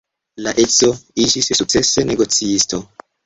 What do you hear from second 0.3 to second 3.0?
La edzo iĝis sukcesa negocisto.